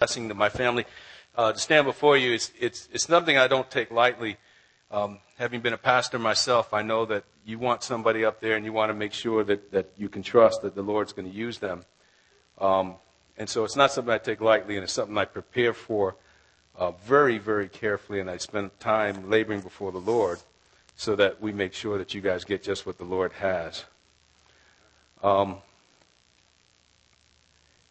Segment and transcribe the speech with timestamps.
[0.00, 0.86] blessing to my family.
[1.36, 4.38] Uh, to stand before you, it's, it's, it's something I don't take lightly.
[4.90, 8.64] Um, having been a pastor myself, I know that you want somebody up there and
[8.64, 11.36] you want to make sure that, that you can trust that the Lord's going to
[11.36, 11.84] use them.
[12.58, 12.94] Um,
[13.36, 16.16] and so it's not something I take lightly, and it's something I prepare for
[16.78, 20.38] uh, very, very carefully, and I spend time laboring before the Lord
[20.96, 23.84] so that we make sure that you guys get just what the Lord has.
[25.22, 25.58] Um,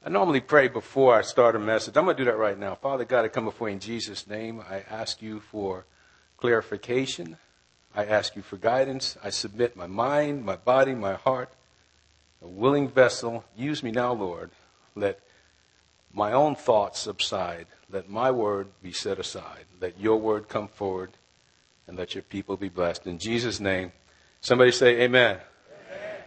[0.01, 1.97] I normally pray before I start a message.
[1.97, 2.73] I'm going to do that right now.
[2.73, 4.63] Father God, I come before you in Jesus' name.
[4.69, 5.85] I ask you for
[6.37, 7.35] clarification.
[7.93, 9.17] I ask you for guidance.
[9.21, 11.49] I submit my mind, my body, my heart,
[12.41, 13.43] a willing vessel.
[13.57, 14.51] Use me now, Lord.
[14.95, 15.19] Let
[16.13, 17.67] my own thoughts subside.
[17.91, 19.65] Let my word be set aside.
[19.81, 21.11] Let your word come forward
[21.87, 23.05] and let your people be blessed.
[23.05, 23.91] In Jesus' name,
[24.39, 25.39] somebody say amen.
[25.91, 26.21] amen.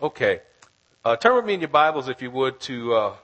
[0.00, 0.42] Okay.
[1.04, 3.14] Uh, turn with me in your Bibles, if you would, to uh,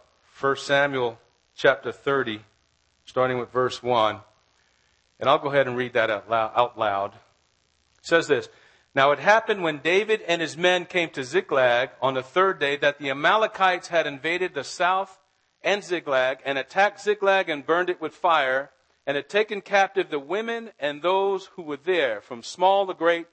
[0.40, 1.16] 1 Samuel
[1.54, 2.40] chapter 30,
[3.04, 4.18] starting with verse 1.
[5.20, 6.50] And I'll go ahead and read that out loud.
[6.56, 7.12] Out loud.
[7.12, 8.48] It says this
[8.96, 12.76] Now it happened when David and his men came to Ziklag on the third day
[12.78, 15.16] that the Amalekites had invaded the south
[15.62, 18.70] and Ziklag and attacked Ziklag and burned it with fire
[19.06, 23.28] and had taken captive the women and those who were there, from small to great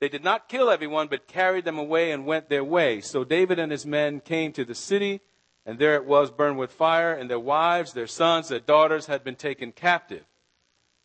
[0.00, 3.00] they did not kill everyone, but carried them away and went their way.
[3.00, 5.20] So David and his men came to the city,
[5.64, 9.24] and there it was burned with fire, and their wives, their sons, their daughters had
[9.24, 10.24] been taken captive.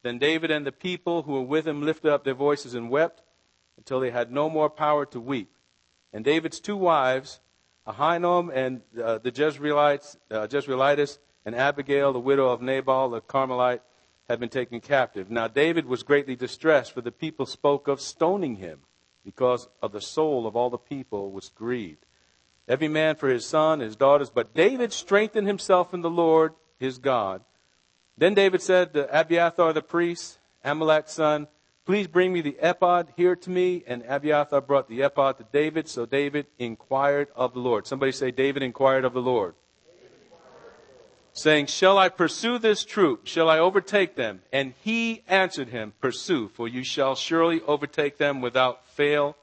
[0.03, 3.21] Then David and the people who were with him lifted up their voices and wept
[3.77, 5.55] until they had no more power to weep.
[6.11, 7.39] And David's two wives,
[7.87, 13.81] Ahinoam and uh, the Jezreelites, uh, and Abigail, the widow of Nabal the Carmelite,
[14.29, 15.29] had been taken captive.
[15.29, 18.81] Now David was greatly distressed, for the people spoke of stoning him,
[19.23, 22.05] because of the soul of all the people was grieved.
[22.67, 26.97] Every man for his son, his daughters, but David strengthened himself in the Lord his
[26.97, 27.43] God.
[28.17, 31.47] Then David said to Abiathar the priest, Ahimelech's son,
[31.85, 33.83] Please bring me the ephod here to me.
[33.87, 35.89] And Abiathar brought the ephod to David.
[35.89, 37.87] So David inquired of the Lord.
[37.87, 39.55] Somebody say, David inquired of the Lord
[41.33, 43.27] saying, Shall I pursue this troop?
[43.27, 44.41] Shall I overtake them?
[44.51, 49.35] And he answered him, Pursue, for you shall surely overtake them without fail,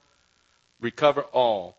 [0.81, 1.77] recover all.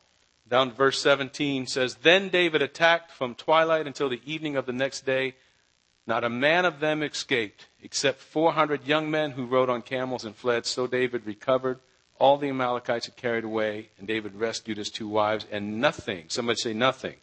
[0.47, 4.73] Down to verse 17 says, Then David attacked from twilight until the evening of the
[4.73, 5.35] next day.
[6.07, 10.35] Not a man of them escaped, except 400 young men who rode on camels and
[10.35, 10.65] fled.
[10.65, 11.79] So David recovered
[12.19, 16.57] all the Amalekites had carried away, and David rescued his two wives, and nothing, somebody
[16.57, 17.15] say nothing,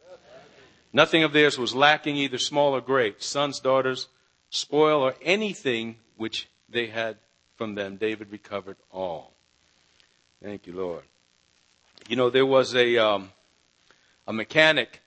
[0.97, 4.07] Nothing of theirs was lacking, either small or great, sons, daughters,
[4.49, 7.17] spoil, or anything which they had
[7.55, 7.97] from them.
[7.97, 9.31] David recovered all.
[10.41, 11.03] Thank you, Lord.
[12.09, 13.29] You know, there was a, um,
[14.25, 15.01] a mechanic,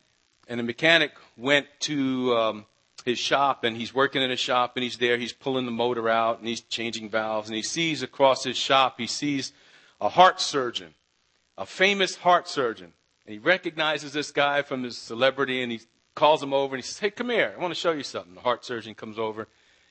[0.46, 2.66] and the mechanic went to um,
[3.04, 6.08] his shop, and he's working in his shop, and he's there, he's pulling the motor
[6.08, 9.52] out, and he's changing valves, and he sees across his shop, he sees
[10.00, 10.94] a heart surgeon,
[11.58, 12.92] a famous heart surgeon.
[13.30, 15.80] And he recognizes this guy from his celebrity and he
[16.16, 17.54] calls him over and he says, Hey, come here.
[17.56, 18.34] I want to show you something.
[18.34, 19.46] The heart surgeon comes over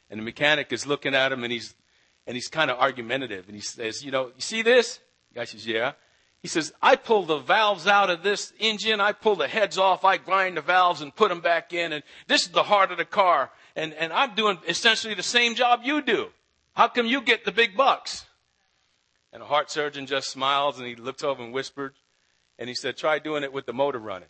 [0.10, 1.74] and the mechanic is looking at him and he's,
[2.28, 3.46] and he's kind of argumentative.
[3.48, 5.00] And he says, You know, you see this?
[5.32, 5.94] The guy says, Yeah.
[6.42, 9.00] He says, I pull the valves out of this engine.
[9.00, 10.04] I pull the heads off.
[10.04, 11.94] I grind the valves and put them back in.
[11.94, 13.52] And this is the heart of the car.
[13.74, 16.28] And, and I'm doing essentially the same job you do.
[16.74, 18.26] How come you get the big bucks?
[19.32, 21.94] And the heart surgeon just smiles and he looks over and whispers,
[22.60, 24.28] and he said, try doing it with the motor running.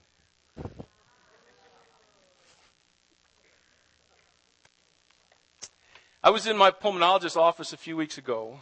[6.23, 8.59] I was in my pulmonologist's office a few weeks ago,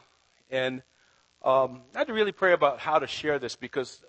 [0.50, 0.84] and
[1.44, 4.00] um, I had to really pray about how to share this because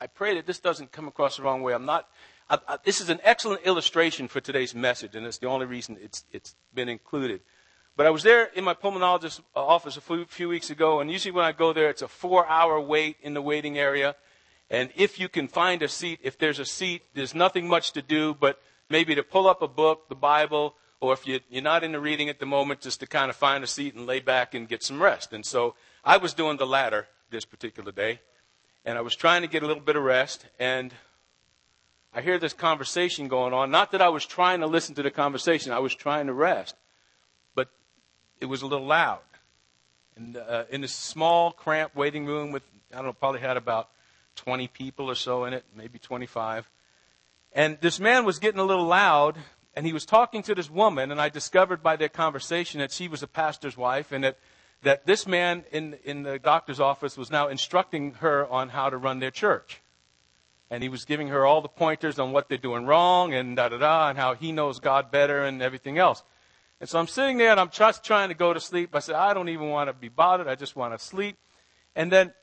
[0.00, 1.72] I pray that this doesn't come across the wrong way.
[1.72, 2.08] I'm not.
[2.48, 5.98] I, I, this is an excellent illustration for today's message, and it's the only reason
[6.02, 7.42] it's it's been included.
[7.96, 11.32] But I was there in my pulmonologist's office a few, few weeks ago, and usually
[11.32, 14.14] when I go there, it's a four hour wait in the waiting area.
[14.68, 18.02] And if you can find a seat, if there's a seat, there's nothing much to
[18.02, 21.84] do, but maybe to pull up a book, the Bible, or if you, you're not
[21.84, 24.54] into reading at the moment, just to kind of find a seat and lay back
[24.54, 25.32] and get some rest.
[25.32, 28.20] And so I was doing the latter this particular day,
[28.84, 30.92] and I was trying to get a little bit of rest, and
[32.12, 33.70] I hear this conversation going on.
[33.70, 36.74] Not that I was trying to listen to the conversation, I was trying to rest
[38.40, 39.20] it was a little loud.
[40.16, 42.62] And uh, in this small, cramped waiting room with,
[42.92, 43.90] I don't know, probably had about
[44.36, 46.70] 20 people or so in it, maybe 25.
[47.52, 49.36] And this man was getting a little loud,
[49.74, 53.08] and he was talking to this woman, and I discovered by their conversation that she
[53.08, 54.38] was a pastor's wife, and that,
[54.82, 58.96] that this man in, in the doctor's office was now instructing her on how to
[58.96, 59.80] run their church.
[60.70, 63.68] And he was giving her all the pointers on what they're doing wrong and da
[63.68, 66.22] da da, and how he knows God better and everything else.
[66.80, 68.94] And so I'm sitting there and I'm just trying to go to sleep.
[68.94, 70.48] I said, I don't even want to be bothered.
[70.48, 71.36] I just want to sleep.
[71.94, 72.34] And then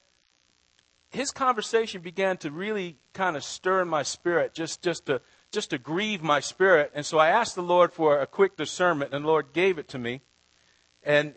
[1.12, 5.22] his conversation began to really kind of stir in my spirit, just, just to,
[5.52, 6.92] just to grieve my spirit.
[6.96, 9.88] And so I asked the Lord for a quick discernment, and the Lord gave it
[9.90, 10.22] to me.
[11.04, 11.36] And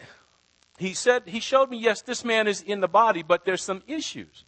[0.79, 3.83] he said, he showed me, yes, this man is in the body, but there's some
[3.87, 4.47] issues.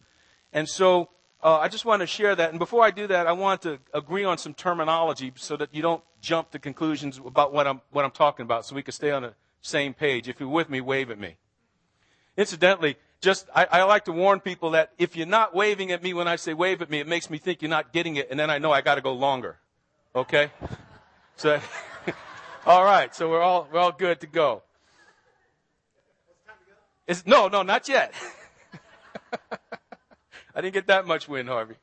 [0.51, 1.09] And so
[1.43, 2.49] uh, I just want to share that.
[2.49, 5.83] And before I do that, I want to agree on some terminology so that you
[5.83, 9.11] don't jump to conclusions about what I'm, what I'm talking about so we can stay
[9.11, 10.27] on the same page.
[10.27, 11.37] If you're with me, wave at me.
[12.37, 16.13] Incidentally, just, I, I like to warn people that if you're not waving at me
[16.13, 18.39] when I say wave at me, it makes me think you're not getting it, and
[18.39, 19.57] then I know I gotta go longer.
[20.15, 20.51] Okay?
[21.35, 21.59] So,
[22.65, 24.63] all right, so we're all, we're all good to go.
[27.07, 28.13] Is, no, no, not yet.
[30.55, 31.75] I didn't get that much wind, Harvey.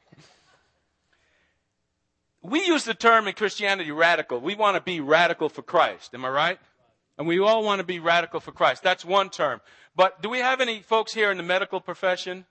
[2.47, 4.41] We use the term in Christianity radical.
[4.41, 6.15] We want to be radical for Christ.
[6.15, 6.59] Am I right?
[7.19, 8.85] And we all want to be radical for Christ.
[8.85, 9.61] That's one term.
[9.97, 12.45] But do we have any folks here in the medical profession?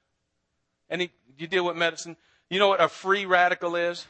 [0.89, 2.17] Any, you deal with medicine?
[2.49, 4.05] You know what a free radical is?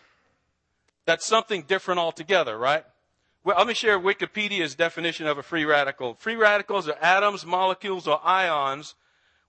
[1.06, 2.84] That's something different altogether, right?
[3.44, 6.16] Well, let me share Wikipedia's definition of a free radical.
[6.16, 8.96] Free radicals are atoms, molecules, or ions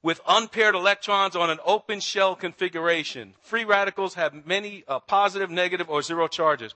[0.02, 3.34] with unpaired electrons on an open shell configuration.
[3.43, 6.75] Free radicals have many uh, positive, negative, or zero charges.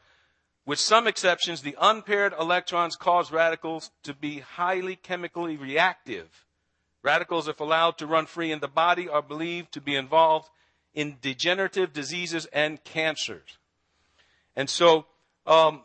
[0.67, 6.44] With some exceptions, the unpaired electrons cause radicals to be highly chemically reactive.
[7.02, 10.49] Radicals, if allowed to run free in the body, are believed to be involved
[10.93, 13.58] in degenerative diseases and cancers.
[14.55, 15.06] And so,
[15.46, 15.82] um,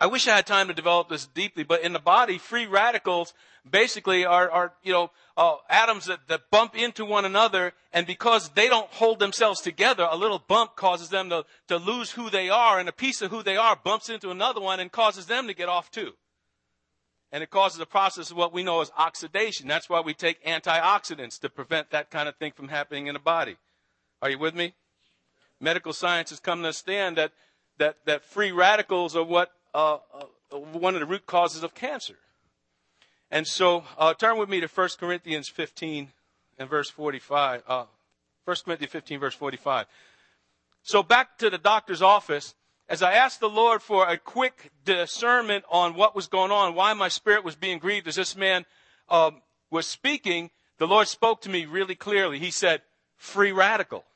[0.00, 3.34] I wish I had time to develop this deeply, but in the body, free radicals
[3.70, 8.50] basically are, are you know, uh, atoms that, that bump into one another, and because
[8.50, 12.48] they don't hold themselves together, a little bump causes them to, to lose who they
[12.50, 15.46] are, and a piece of who they are bumps into another one and causes them
[15.46, 16.12] to get off too.
[17.30, 19.68] And it causes a process of what we know as oxidation.
[19.68, 23.20] That's why we take antioxidants to prevent that kind of thing from happening in the
[23.20, 23.56] body.
[24.22, 24.74] Are you with me?
[25.60, 27.32] Medical science has come to understand that,
[27.78, 29.98] that, that free radicals are what, uh,
[30.50, 32.16] uh, one of the root causes of cancer.
[33.30, 36.12] And so, uh, turn with me to 1 Corinthians 15
[36.58, 37.62] and verse 45.
[37.66, 37.84] Uh,
[38.44, 39.86] 1 Corinthians 15, verse 45.
[40.82, 42.54] So, back to the doctor's office.
[42.88, 46.94] As I asked the Lord for a quick discernment on what was going on, why
[46.94, 48.64] my spirit was being grieved as this man
[49.10, 52.38] um, was speaking, the Lord spoke to me really clearly.
[52.38, 52.80] He said,
[53.18, 54.06] free radical.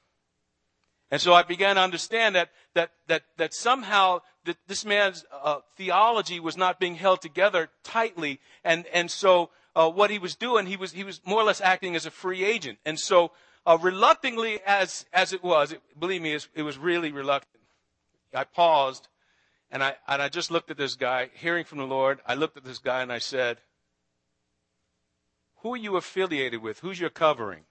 [1.12, 5.59] And so I began to understand that, that, that, that somehow that this man's uh,
[5.76, 8.41] theology was not being held together tightly.
[8.64, 11.61] And, and so uh, what he was doing, he was, he was more or less
[11.61, 12.79] acting as a free agent.
[12.87, 13.32] And so
[13.67, 17.62] uh, reluctantly as, as it was, it, believe me, it was really reluctant.
[18.35, 19.09] I paused
[19.70, 22.20] and I, and I just looked at this guy, hearing from the Lord.
[22.26, 23.59] I looked at this guy and I said,
[25.56, 26.79] Who are you affiliated with?
[26.79, 27.64] Who's your covering?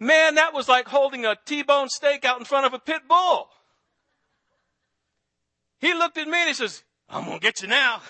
[0.00, 3.48] Man, that was like holding a T-bone steak out in front of a pit bull.
[5.80, 8.02] He looked at me and he says, I'm going to get you now.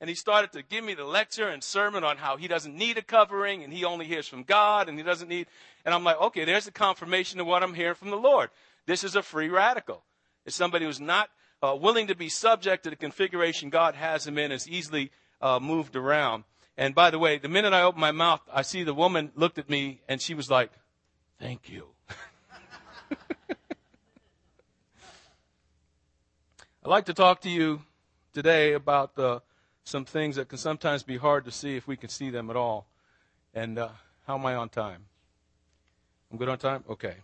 [0.00, 2.98] And he started to give me the lecture and sermon on how he doesn't need
[2.98, 5.46] a covering and he only hears from God and he doesn't need.
[5.84, 8.50] And I'm like, okay, there's a confirmation of what I'm hearing from the Lord.
[8.86, 10.04] This is a free radical.
[10.46, 11.30] It's somebody who's not
[11.62, 15.10] uh, willing to be subject to the configuration God has him in, is easily
[15.40, 16.44] uh, moved around.
[16.76, 19.58] And by the way, the minute I opened my mouth, I see the woman looked
[19.58, 20.70] at me and she was like,
[21.40, 21.86] thank you.
[26.84, 27.82] I'd like to talk to you
[28.32, 29.40] today about uh,
[29.84, 32.56] some things that can sometimes be hard to see if we can see them at
[32.56, 32.86] all.
[33.54, 33.88] And uh,
[34.26, 35.04] how am I on time?
[36.30, 36.84] I'm good on time?
[36.88, 37.16] Okay.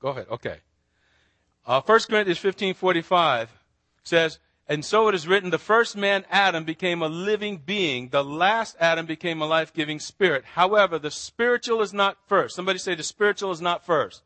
[0.00, 0.26] Go ahead.
[0.30, 0.58] Okay.
[1.66, 3.48] Uh, 1 Corinthians 15:45
[4.04, 4.38] says,
[4.68, 8.76] "And so it is written: the first man, Adam, became a living being; the last
[8.80, 10.44] Adam became a life-giving spirit.
[10.44, 12.56] However, the spiritual is not first.
[12.56, 14.22] Somebody say the spiritual is not first,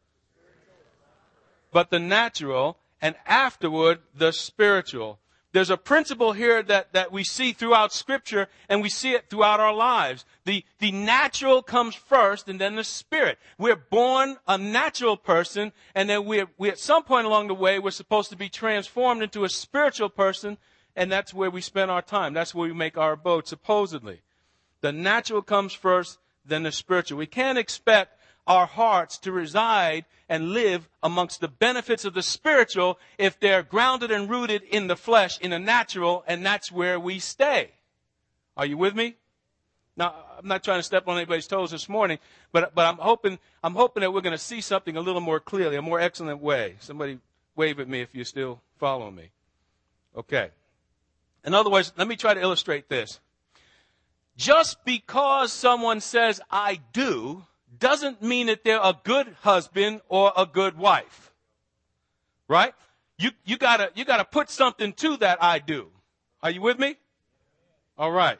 [1.72, 5.18] but the natural, and afterward the spiritual.
[5.52, 9.58] There's a principle here that, that we see throughout scripture and we see it throughout
[9.58, 10.24] our lives.
[10.44, 13.38] The, the natural comes first and then the spirit.
[13.58, 17.80] We're born a natural person and then we we at some point along the way
[17.80, 20.56] we're supposed to be transformed into a spiritual person
[20.94, 22.32] and that's where we spend our time.
[22.32, 24.20] That's where we make our abode supposedly.
[24.82, 27.18] The natural comes first, then the spiritual.
[27.18, 28.19] We can't expect
[28.50, 34.10] our hearts to reside and live amongst the benefits of the spiritual if they're grounded
[34.10, 37.70] and rooted in the flesh, in the natural, and that's where we stay.
[38.56, 39.14] Are you with me?
[39.96, 42.18] Now, I'm not trying to step on anybody's toes this morning,
[42.50, 45.38] but, but I'm hoping, I'm hoping that we're going to see something a little more
[45.38, 46.74] clearly, a more excellent way.
[46.80, 47.20] Somebody
[47.54, 49.30] wave at me if you're still following me.
[50.16, 50.50] Okay.
[51.44, 53.20] In other words, let me try to illustrate this.
[54.36, 57.44] Just because someone says I do
[57.78, 61.32] doesn't mean that they're a good husband or a good wife.
[62.48, 62.74] Right?
[63.18, 65.88] You, you gotta, you gotta put something to that I do.
[66.42, 66.96] Are you with me?
[67.98, 68.38] All right.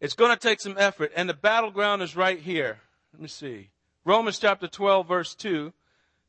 [0.00, 2.80] It's to take some effort, and the battleground is right here.
[3.12, 3.70] Let me see.
[4.04, 5.72] Romans chapter 12, verse 2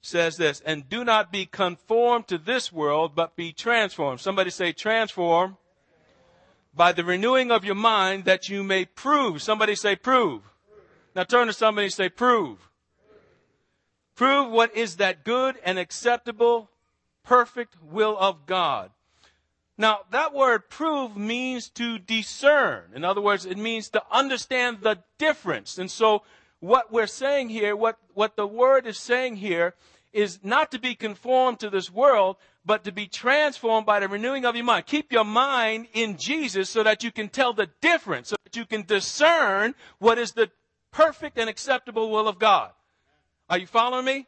[0.01, 4.19] says this, and do not be conformed to this world, but be transformed.
[4.19, 5.57] Somebody say transform
[6.73, 9.41] by the renewing of your mind that you may prove.
[9.41, 10.41] Somebody say prove.
[11.17, 12.69] Now turn to somebody and say prove.
[14.13, 16.69] Prove what is that good and acceptable,
[17.23, 18.91] perfect will of God.
[19.79, 22.91] Now, that word prove means to discern.
[22.93, 25.79] In other words, it means to understand the difference.
[25.79, 26.21] And so,
[26.59, 29.73] what we're saying here, what, what the word is saying here,
[30.13, 34.45] is not to be conformed to this world, but to be transformed by the renewing
[34.45, 34.85] of your mind.
[34.85, 38.67] Keep your mind in Jesus so that you can tell the difference, so that you
[38.67, 40.51] can discern what is the
[40.97, 42.71] perfect and acceptable will of God.
[43.51, 44.25] Are you following me?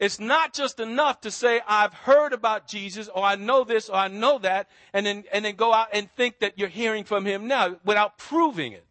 [0.00, 3.96] It's not just enough to say, I've heard about Jesus, or I know this, or
[3.96, 7.26] I know that, and then, and then go out and think that you're hearing from
[7.26, 8.86] him now without proving it.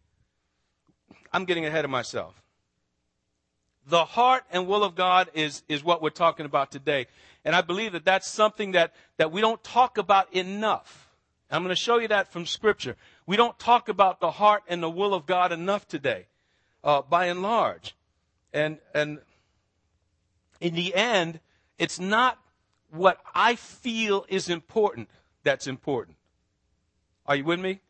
[1.32, 2.40] I'm getting ahead of myself.
[3.88, 7.08] The heart and will of God is, is what we're talking about today.
[7.44, 11.08] And I believe that that's something that, that we don't talk about enough.
[11.50, 12.96] I'm going to show you that from scripture.
[13.26, 16.26] We don't talk about the heart and the will of God enough today,
[16.84, 17.94] uh, by and large.
[18.52, 19.18] And, and
[20.60, 21.40] in the end,
[21.78, 22.38] it's not
[22.90, 25.08] what I feel is important
[25.42, 26.16] that's important.
[27.26, 27.80] Are you with me?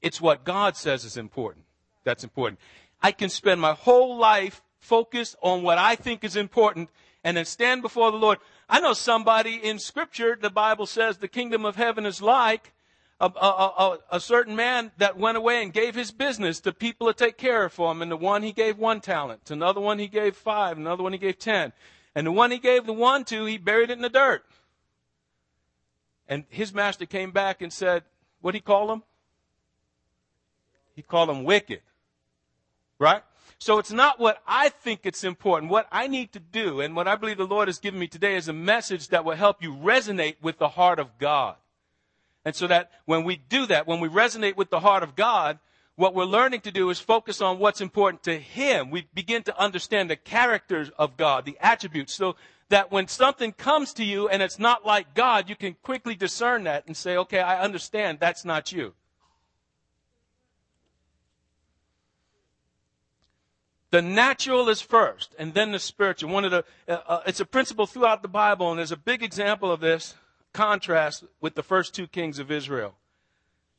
[0.00, 1.64] It's what God says is important
[2.04, 2.60] that's important.
[3.02, 6.90] I can spend my whole life focused on what I think is important
[7.24, 8.38] and then stand before the Lord.
[8.68, 12.72] I know somebody in scripture, the Bible says the kingdom of heaven is like
[13.26, 17.14] a, a, a, certain man that went away and gave his business to people to
[17.14, 18.02] take care of for him.
[18.02, 21.12] And the one he gave one talent, to another one he gave five, another one
[21.12, 21.72] he gave ten.
[22.14, 24.44] And the one he gave the one to, he buried it in the dirt.
[26.28, 28.02] And his master came back and said,
[28.40, 29.02] what did he call him?
[30.94, 31.80] He called him wicked.
[32.98, 33.22] Right?
[33.58, 35.70] So it's not what I think it's important.
[35.70, 38.34] What I need to do, and what I believe the Lord has given me today
[38.34, 41.54] is a message that will help you resonate with the heart of God.
[42.44, 45.58] And so that when we do that, when we resonate with the heart of God,
[45.94, 48.90] what we're learning to do is focus on what's important to Him.
[48.90, 52.36] We begin to understand the characters of God, the attributes, so
[52.70, 56.64] that when something comes to you and it's not like God, you can quickly discern
[56.64, 58.94] that and say, okay, I understand that's not you.
[63.90, 66.30] The natural is first, and then the spiritual.
[66.30, 69.22] One of the, uh, uh, it's a principle throughout the Bible, and there's a big
[69.22, 70.14] example of this
[70.52, 72.94] contrast with the first two kings of Israel.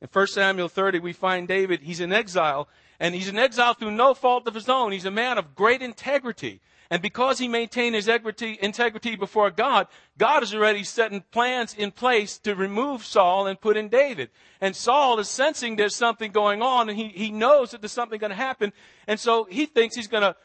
[0.02, 2.68] In 1 Samuel 30, we find David, he's in exile,
[3.00, 4.92] and he's in exile through no fault of his own.
[4.92, 6.62] He's a man of great integrity.
[6.90, 9.88] And because he maintained his integrity, before God,
[10.18, 14.30] God is already setting plans in place to remove Saul and put in David.
[14.62, 18.20] And Saul is sensing there's something going on, and he, he knows that there's something
[18.20, 18.74] going to happen.
[19.08, 20.36] And so he thinks he's going to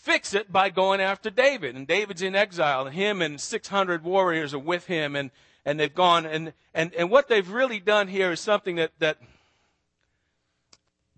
[0.00, 1.76] fix it by going after David.
[1.76, 5.30] And David's in exile, and him and 600 warriors are with him, and,
[5.64, 6.26] and they've gone.
[6.26, 9.18] And, and, and what they've really done here is something that, that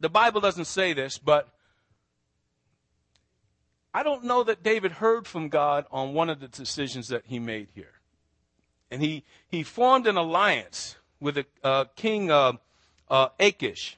[0.01, 1.49] the Bible doesn't say this, but
[3.95, 7.39] I don't know that David heard from God on one of the decisions that he
[7.39, 8.01] made here.
[8.91, 12.55] And he, he formed an alliance with a, uh, King uh,
[13.09, 13.97] uh, Achish.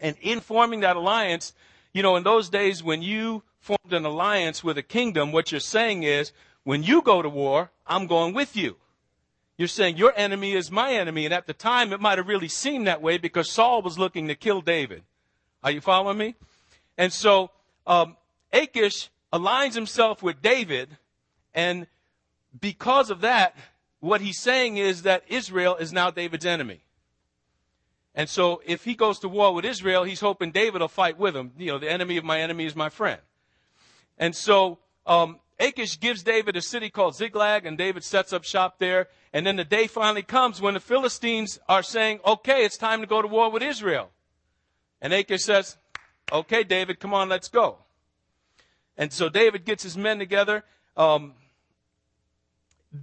[0.00, 1.54] And in forming that alliance,
[1.92, 5.58] you know, in those days when you formed an alliance with a kingdom, what you're
[5.58, 6.32] saying is,
[6.64, 8.76] when you go to war, I'm going with you.
[9.56, 11.24] You're saying your enemy is my enemy.
[11.24, 14.28] And at the time, it might have really seemed that way because Saul was looking
[14.28, 15.02] to kill David.
[15.62, 16.34] Are you following me?
[16.98, 17.50] And so,
[17.86, 18.18] um,
[18.52, 20.98] Achish aligns himself with David.
[21.54, 21.86] And
[22.60, 23.56] because of that,
[24.00, 26.82] what he's saying is that Israel is now David's enemy.
[28.14, 31.34] And so if he goes to war with Israel, he's hoping David will fight with
[31.34, 31.52] him.
[31.56, 33.20] You know, the enemy of my enemy is my friend.
[34.18, 38.78] And so um, Achish gives David a city called Ziklag, and David sets up shop
[38.78, 39.08] there.
[39.32, 43.06] And then the day finally comes when the Philistines are saying, okay, it's time to
[43.06, 44.10] go to war with Israel.
[45.00, 45.76] And Achish says,
[46.32, 47.78] okay, David, come on, let's go.
[48.96, 50.64] And so David gets his men together.
[50.96, 51.34] Um,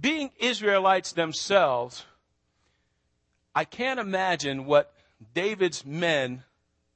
[0.00, 2.04] being Israelites themselves,
[3.54, 4.92] I can't imagine what
[5.34, 6.44] David's men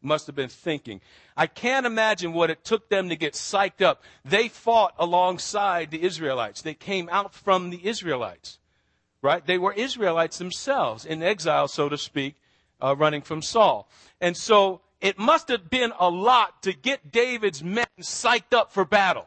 [0.01, 1.01] must have been thinking.
[1.37, 4.03] I can't imagine what it took them to get psyched up.
[4.25, 6.63] They fought alongside the Israelites.
[6.63, 8.59] They came out from the Israelites,
[9.21, 9.47] right?
[9.47, 12.37] They were Israelites themselves in exile, so to speak,
[12.81, 13.89] uh, running from Saul.
[14.21, 18.87] And so it must have been a lot to get David's men psyched up for
[18.87, 19.27] battle.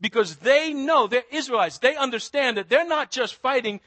[0.00, 1.78] Because they know, they're Israelites.
[1.78, 3.80] They understand that they're not just fighting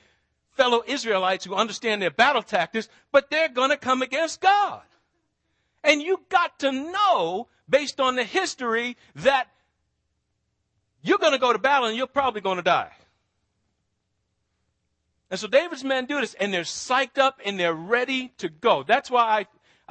[0.54, 4.82] fellow Israelites who understand their battle tactics, but they're going to come against God.
[5.84, 9.48] And you got to know, based on the history, that
[11.02, 12.92] you're going to go to battle and you're probably going to die.
[15.30, 18.84] And so David's men do this, and they're psyched up and they're ready to go.
[18.84, 19.46] That's why I,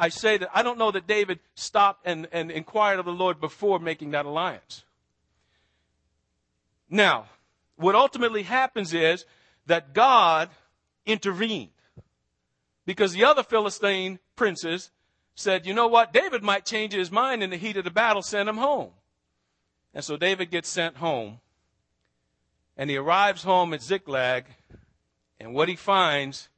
[0.07, 3.41] I say that I don't know that David stopped and, and inquired of the Lord
[3.41, 4.85] before making that alliance.
[6.89, 7.27] Now,
[7.77, 9.27] what ultimately happens is
[9.67, 10.49] that God
[11.05, 11.71] intervened.
[12.87, 14.91] Because the other Philistine princes
[15.37, 16.13] said, you know what?
[16.13, 18.91] David might change his mind in the heat of the battle, send him home.
[19.95, 21.41] And so David gets sent home.
[22.77, 24.47] And he arrives home at Ziklag.
[25.39, 26.49] And what he finds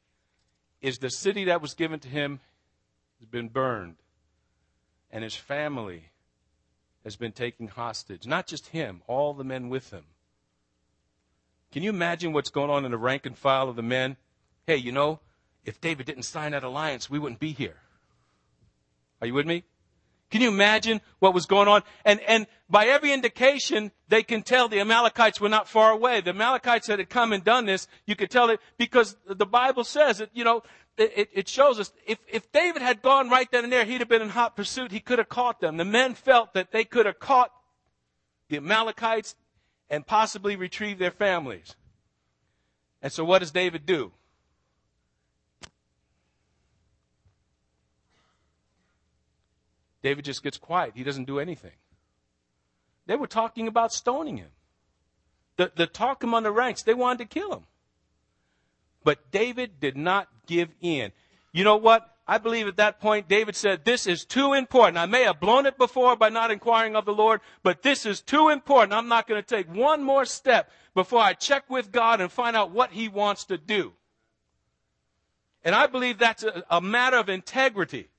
[0.80, 2.40] is the city that was given to him
[3.18, 3.96] has been burned.
[5.10, 6.04] And his family
[7.02, 8.26] has been taken hostage.
[8.26, 10.04] Not just him, all the men with him.
[11.72, 14.16] Can you imagine what's going on in the rank and file of the men?
[14.66, 15.18] Hey, you know,
[15.64, 17.76] if David didn't sign that alliance, we wouldn't be here.
[19.20, 19.64] Are you with me?
[20.30, 21.82] Can you imagine what was going on?
[22.04, 26.20] And, and by every indication, they can tell the Amalekites were not far away.
[26.20, 29.84] The Amalekites that had come and done this, you could tell it because the Bible
[29.84, 30.62] says that, you know,
[30.98, 34.08] it, it shows us if, if David had gone right then and there, he'd have
[34.08, 34.92] been in hot pursuit.
[34.92, 35.76] He could have caught them.
[35.76, 37.50] The men felt that they could have caught
[38.48, 39.34] the Amalekites
[39.88, 41.74] and possibly retrieved their families.
[43.00, 44.12] And so what does David do?
[50.02, 50.92] David just gets quiet.
[50.94, 51.72] He doesn't do anything.
[53.06, 54.50] They were talking about stoning him.
[55.56, 57.66] The, the talk among the ranks, they wanted to kill him.
[59.02, 61.12] But David did not give in.
[61.52, 62.08] You know what?
[62.26, 64.98] I believe at that point David said, this is too important.
[64.98, 68.20] I may have blown it before by not inquiring of the Lord, but this is
[68.20, 68.92] too important.
[68.92, 72.54] I'm not going to take one more step before I check with God and find
[72.54, 73.94] out what he wants to do.
[75.64, 78.10] And I believe that's a, a matter of integrity.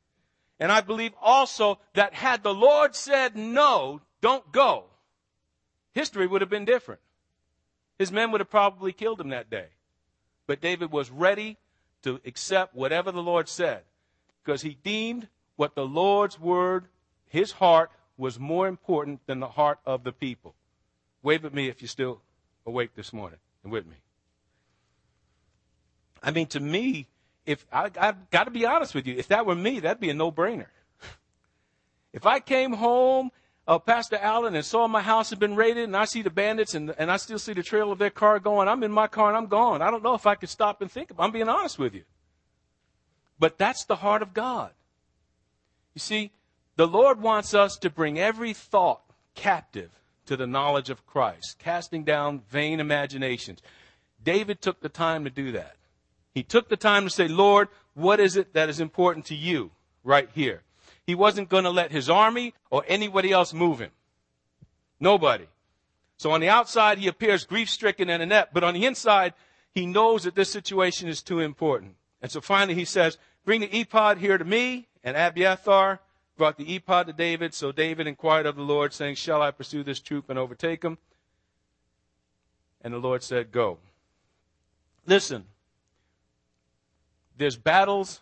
[0.60, 4.86] And I believe also that had the Lord said no, don't go,
[5.94, 7.02] history would have been different.
[7.98, 9.68] His men would have probably killed him that day.
[10.48, 11.58] But David was ready
[12.04, 13.84] to accept whatever the Lord said
[14.44, 16.86] because he deemed what the Lord's word,
[17.28, 20.56] his heart, was more important than the heart of the people.
[21.22, 22.22] Wave at me if you're still
[22.66, 23.98] awake this morning and with me.
[26.24, 27.08] I mean, to me,
[27.46, 30.10] if I, I've got to be honest with you, if that were me, that'd be
[30.10, 30.68] a no-brainer.
[32.14, 33.32] if I came home,
[33.68, 36.74] uh, Pastor Allen, and saw my house had been raided, and I see the bandits,
[36.74, 39.28] and, and I still see the trail of their car going, I'm in my car
[39.28, 39.82] and I'm gone.
[39.82, 41.12] I don't know if I could stop and think.
[41.12, 42.04] About, I'm being honest with you.
[43.38, 44.72] But that's the heart of God.
[45.94, 46.32] You see,
[46.76, 49.02] the Lord wants us to bring every thought
[49.36, 49.92] captive
[50.26, 53.62] to the knowledge of Christ, casting down vain imaginations.
[54.24, 55.76] David took the time to do that.
[56.34, 59.72] He took the time to say, Lord, what is it that is important to you
[60.04, 60.64] right here?
[61.06, 63.92] He wasn't going to let his army or anybody else move him.
[65.00, 65.48] Nobody.
[66.18, 69.34] So on the outside, he appears grief stricken and inept, but on the inside,
[69.74, 71.96] he knows that this situation is too important.
[72.22, 74.88] And so finally he says, Bring the ephod here to me.
[75.04, 76.02] And Abiathar
[76.38, 77.54] brought the ephod to David.
[77.54, 80.98] So David inquired of the Lord, saying, Shall I pursue this troop and overtake them?
[82.82, 83.78] And the Lord said, Go.
[85.06, 85.46] Listen,
[87.40, 88.20] there's battles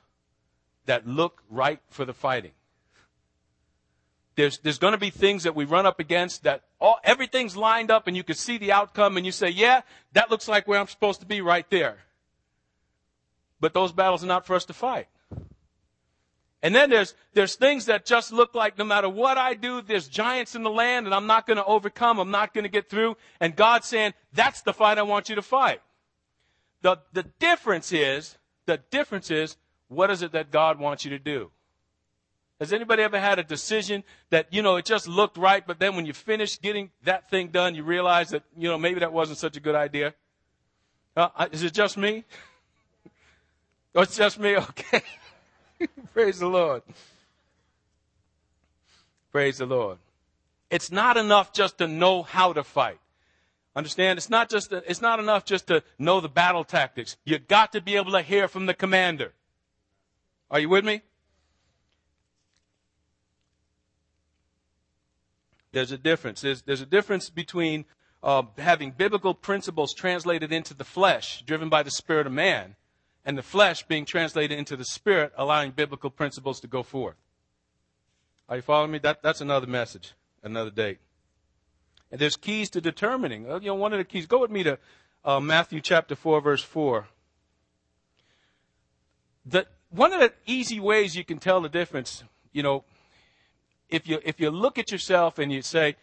[0.86, 2.52] that look right for the fighting.
[4.36, 7.90] There's, there's going to be things that we run up against that all, everything's lined
[7.90, 9.82] up and you can see the outcome and you say, yeah,
[10.14, 11.98] that looks like where I'm supposed to be right there.
[13.60, 15.08] But those battles are not for us to fight.
[16.62, 20.08] And then there's, there's things that just look like no matter what I do, there's
[20.08, 22.20] giants in the land and I'm not going to overcome.
[22.20, 23.18] I'm not going to get through.
[23.40, 25.82] And God's saying, that's the fight I want you to fight.
[26.84, 31.20] The, the difference is, the difference is, what is it that God wants you to
[31.20, 31.50] do?
[32.60, 35.96] Has anybody ever had a decision that, you know, it just looked right, but then
[35.96, 39.38] when you finish getting that thing done, you realize that, you know, maybe that wasn't
[39.38, 40.14] such a good idea?
[41.16, 42.24] Uh, is it just me?
[43.96, 44.56] Oh, it's just me?
[44.58, 45.02] Okay.
[46.14, 46.84] Praise the Lord.
[49.32, 49.98] Praise the Lord.
[50.70, 53.00] It's not enough just to know how to fight.
[53.78, 54.18] Understand?
[54.18, 57.16] It's not just, it's not enough just to know the battle tactics.
[57.26, 59.34] You got to be able to hear from the commander.
[60.50, 61.04] Are you with me?
[65.74, 66.42] There's a difference.
[66.42, 67.86] There's, there's a difference between
[68.24, 72.76] uh, having biblical principles translated into the flesh, driven by the spirit of man,
[73.26, 77.18] and the flesh being translated into the spirit, allowing biblical principles to go forth.
[78.50, 78.98] Are you following me?
[78.98, 80.98] That, that's another message, another date.
[82.12, 83.50] And there's keys to determining.
[83.50, 84.26] Uh, you know, one of the keys.
[84.26, 84.78] Go with me to
[85.26, 87.08] uh, Matthew chapter four, verse four.
[89.46, 92.84] The, one of the easy ways you can tell the difference, you know,
[93.90, 95.96] if you if you look at yourself and you say,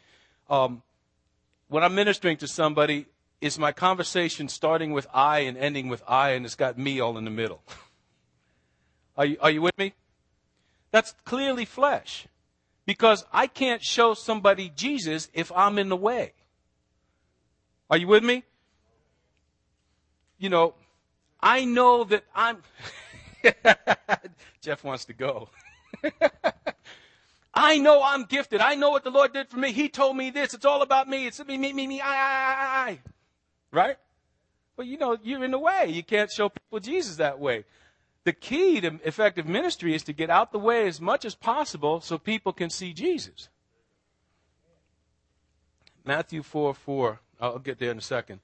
[0.49, 0.83] um,
[1.69, 3.07] when I'm ministering to somebody,
[3.40, 7.19] is my conversation starting with I and ending with I, and it's got me all
[7.19, 7.62] in the middle?
[9.17, 9.95] are you are you with me?
[10.90, 12.27] That's clearly flesh,
[12.87, 16.33] because I can't show somebody Jesus if I'm in the way.
[17.90, 18.44] Are you with me?
[20.38, 20.75] You know,
[21.40, 22.59] I know that I'm.
[24.61, 25.49] Jeff wants to go.
[27.55, 28.61] I know I'm gifted.
[28.61, 29.70] I know what the Lord did for me.
[29.73, 30.55] He told me this.
[30.55, 31.27] It's all about me.
[31.27, 32.99] It's me, me, me, me, I, I, I, I.
[33.70, 33.97] Right?
[34.77, 35.88] Well, you know, you're in the way.
[35.88, 37.64] You can't show people Jesus that way.
[38.25, 42.01] The key to effective ministry is to get out the way as much as possible
[42.01, 43.49] so people can see Jesus.
[46.05, 47.21] Matthew 4 4.
[47.41, 48.41] I'll get there in a second.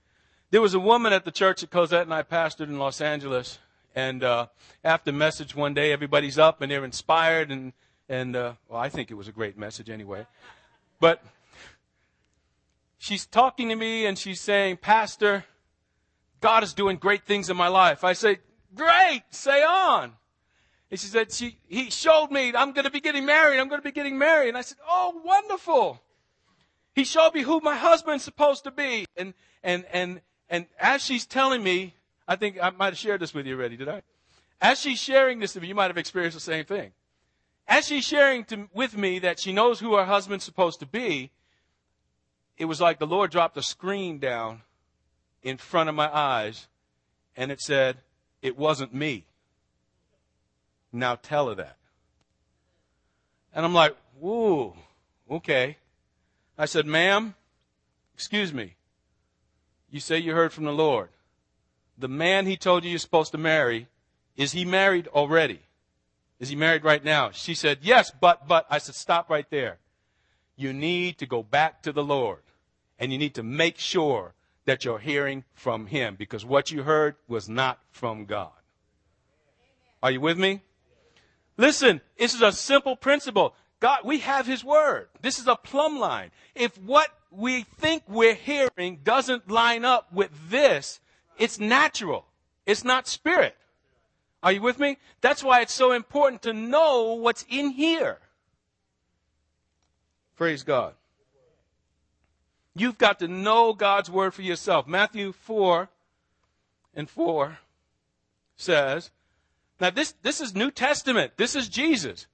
[0.50, 3.58] There was a woman at the church that Cosette and I pastored in Los Angeles.
[3.94, 4.46] And uh,
[4.84, 7.72] after message one day, everybody's up and they're inspired and
[8.10, 10.26] and, uh, well, I think it was a great message anyway.
[10.98, 11.22] But
[12.98, 15.44] she's talking to me and she's saying, Pastor,
[16.40, 18.02] God is doing great things in my life.
[18.02, 18.40] I say,
[18.74, 20.12] Great, say on.
[20.90, 23.58] And she said, she, He showed me I'm going to be getting married.
[23.58, 24.48] I'm going to be getting married.
[24.48, 26.00] And I said, Oh, wonderful.
[26.94, 29.06] He showed me who my husband's supposed to be.
[29.16, 31.94] And, and, and, and as she's telling me,
[32.26, 34.02] I think I might have shared this with you already, did I?
[34.60, 36.92] As she's sharing this to me, you might have experienced the same thing.
[37.66, 41.30] As she's sharing to, with me that she knows who her husband's supposed to be,
[42.58, 44.62] it was like the Lord dropped a screen down
[45.42, 46.66] in front of my eyes
[47.36, 47.98] and it said,
[48.42, 49.26] It wasn't me.
[50.92, 51.76] Now tell her that.
[53.54, 54.76] And I'm like, Whoa,
[55.30, 55.76] okay.
[56.58, 57.34] I said, Ma'am,
[58.14, 58.74] excuse me.
[59.90, 61.08] You say you heard from the Lord.
[61.98, 63.88] The man he told you you're supposed to marry,
[64.36, 65.60] is he married already?
[66.38, 67.30] Is he married right now?
[67.30, 68.66] She said, Yes, but, but.
[68.70, 69.78] I said, Stop right there.
[70.56, 72.40] You need to go back to the Lord
[72.98, 74.34] and you need to make sure
[74.70, 78.52] that you're hearing from Him because what you heard was not from God.
[80.00, 80.62] Are you with me?
[81.56, 83.56] Listen, this is a simple principle.
[83.80, 85.08] God, we have His Word.
[85.22, 86.30] This is a plumb line.
[86.54, 91.00] If what we think we're hearing doesn't line up with this,
[91.36, 92.26] it's natural.
[92.64, 93.56] It's not spirit.
[94.40, 94.98] Are you with me?
[95.20, 98.20] That's why it's so important to know what's in here.
[100.36, 100.94] Praise God.
[102.74, 104.86] You've got to know God's word for yourself.
[104.86, 105.88] Matthew 4
[106.94, 107.58] and 4
[108.56, 109.10] says,
[109.80, 111.32] now this, this is New Testament.
[111.36, 112.26] This is Jesus.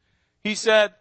[0.42, 0.94] He said,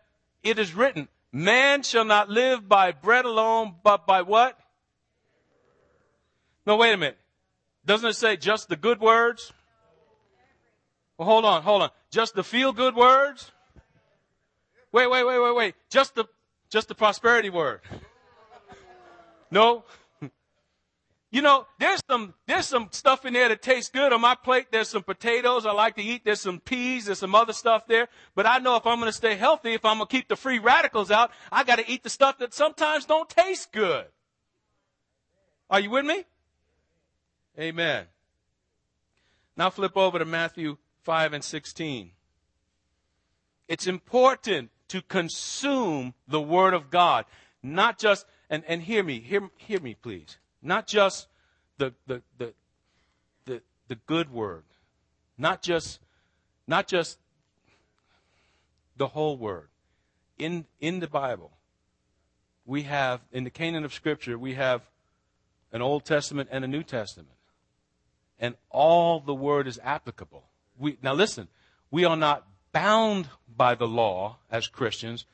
[0.44, 4.58] it is written, man shall not live by bread alone, but by what?
[6.66, 7.18] No, wait a minute.
[7.86, 9.54] Doesn't it say just the good words?
[11.18, 11.90] Well, hold on, hold on.
[12.10, 13.52] Just the feel good words?
[14.92, 15.76] Wait, wait, wait, wait, wait.
[15.90, 16.26] Just the,
[16.70, 17.82] just the prosperity word.
[19.56, 19.86] No.
[21.32, 24.68] You know, there's some, there's some stuff in there that tastes good on my plate.
[24.72, 26.24] There's some potatoes I like to eat.
[26.24, 27.08] There's some peas.
[27.08, 28.08] There's some other stuff there.
[28.36, 30.38] But I know if I'm going to stay healthy, if I'm going to keep the
[30.38, 34.06] free radicals out, I got to eat the stuff that sometimes don't taste good.
[35.70, 36.24] Are you with me?
[37.60, 38.06] Amen.
[39.58, 42.12] Now flip over to Matthew 5 and 16.
[43.68, 47.26] It's important to consume the Word of God,
[47.62, 51.28] not just, and, and hear me, hear, hear me please, not just
[51.78, 52.54] the, the, the,
[53.46, 54.64] the, the good Word,
[55.38, 56.00] not just,
[56.68, 57.18] not just
[58.98, 59.68] the whole Word.
[60.38, 61.52] In, in the Bible,
[62.66, 64.82] we have, in the canon of Scripture, we have
[65.72, 67.30] an Old Testament and a New Testament.
[68.40, 70.44] And all the Word is applicable
[70.78, 71.48] we, now listen,
[71.92, 75.26] we are not bound by the law as Christians,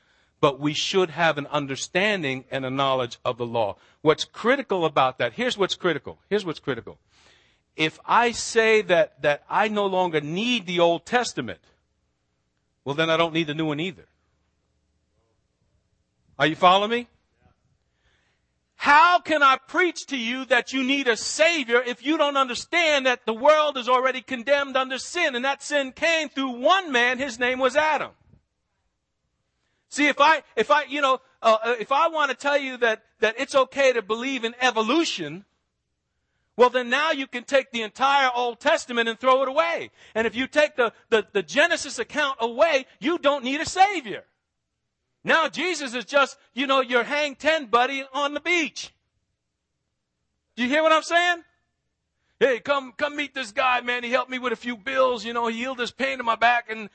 [0.42, 3.76] but we should have an understanding and a knowledge of the law.
[4.00, 6.18] What's critical about that, here's what's critical.
[6.28, 6.98] Here's what's critical.
[7.76, 11.60] If I say that, that I no longer need the Old Testament,
[12.84, 14.04] well, then I don't need the new one either.
[16.40, 17.08] Are you following me?
[18.74, 23.06] How can I preach to you that you need a savior if you don't understand
[23.06, 27.18] that the world is already condemned under sin and that sin came through one man,
[27.18, 28.10] his name was Adam.
[29.92, 32.78] See, if I, if I, you know, uh, uh if I want to tell you
[32.78, 35.44] that, that it's okay to believe in evolution,
[36.56, 39.90] well, then now you can take the entire Old Testament and throw it away.
[40.14, 44.24] And if you take the, the, the, Genesis account away, you don't need a Savior.
[45.24, 48.94] Now Jesus is just, you know, your hang ten buddy on the beach.
[50.56, 51.44] Do you hear what I'm saying?
[52.40, 54.04] Hey, come, come meet this guy, man.
[54.04, 55.22] He helped me with a few bills.
[55.22, 56.88] You know, he healed this pain in my back and,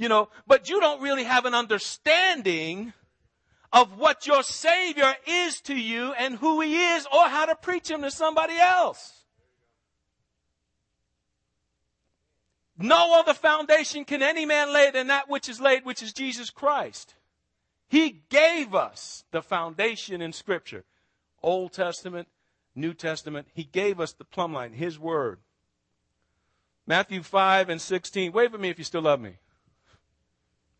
[0.00, 2.94] you know, but you don't really have an understanding
[3.70, 7.90] of what your Savior is to you and who He is or how to preach
[7.90, 9.24] Him to somebody else.
[12.78, 16.48] No other foundation can any man lay than that which is laid, which is Jesus
[16.48, 17.14] Christ.
[17.86, 20.84] He gave us the foundation in Scripture.
[21.42, 22.26] Old Testament,
[22.74, 23.48] New Testament.
[23.52, 25.40] He gave us the plumb line, His Word.
[26.86, 28.32] Matthew 5 and 16.
[28.32, 29.36] Wave at me if you still love me.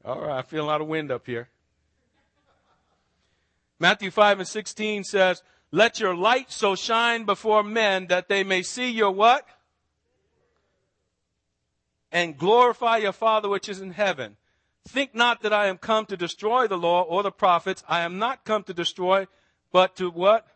[0.04, 1.48] All right, I feel a lot of wind up here.
[3.78, 8.62] Matthew 5 and 16 says, Let your light so shine before men that they may
[8.62, 9.46] see your what?
[12.12, 14.36] And glorify your Father which is in heaven.
[14.88, 17.84] Think not that I am come to destroy the law or the prophets.
[17.88, 19.26] I am not come to destroy,
[19.72, 20.46] but to what?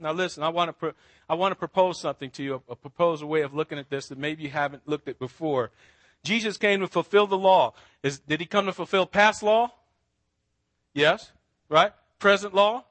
[0.00, 0.92] Now listen, I want to, pro-
[1.28, 4.08] I want to propose something to you, a, a proposal way of looking at this
[4.08, 5.70] that maybe you haven't looked at before.
[6.24, 7.74] Jesus came to fulfill the law.
[8.02, 9.72] Is, did he come to fulfill past law?
[10.94, 11.32] Yes,
[11.68, 11.92] right?
[12.18, 12.84] Present law,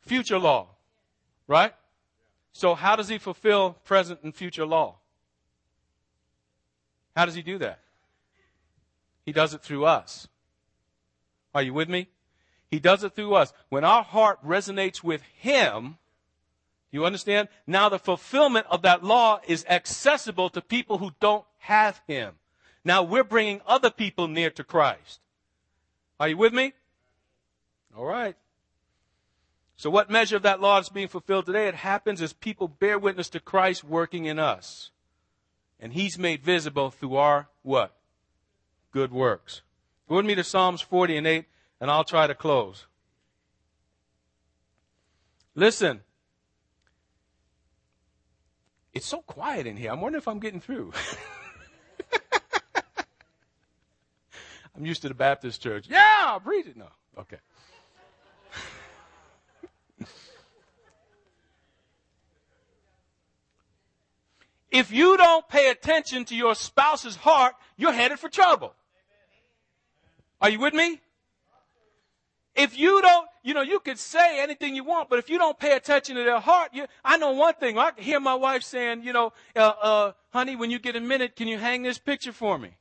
[0.00, 0.68] future law,
[1.46, 1.72] right?
[2.52, 4.96] So how does he fulfill present and future law?
[7.16, 7.80] How does he do that?
[9.24, 10.28] He does it through us.
[11.54, 12.08] Are you with me?
[12.70, 13.52] He does it through us.
[13.68, 15.98] When our heart resonates with him,
[16.90, 17.48] you understand?
[17.66, 22.34] Now the fulfillment of that law is accessible to people who don't have him.
[22.84, 25.20] Now we're bringing other people near to Christ.
[26.18, 26.72] Are you with me?
[27.96, 28.36] All right.
[29.76, 31.68] So what measure of that law is being fulfilled today?
[31.68, 34.90] It happens as people bear witness to Christ working in us.
[35.78, 37.96] And he's made visible through our what?
[38.90, 39.62] Good works.
[40.08, 41.44] Go with me to Psalms 40 and 8,
[41.80, 42.86] and I'll try to close.
[45.54, 46.00] Listen.
[48.92, 49.92] It's so quiet in here.
[49.92, 50.92] I'm wondering if I'm getting through.
[54.76, 55.86] I'm used to the Baptist church.
[55.88, 56.76] Yeah, preach it.
[56.76, 56.88] No.
[57.18, 57.36] Okay.
[64.70, 68.74] if you don't pay attention to your spouse's heart, you're headed for trouble.
[70.40, 71.00] Are you with me?
[72.54, 75.58] If you don't, you know, you could say anything you want, but if you don't
[75.58, 77.78] pay attention to their heart, you, I know one thing.
[77.78, 81.34] I hear my wife saying, you know, uh, uh, honey, when you get a minute,
[81.34, 82.76] can you hang this picture for me?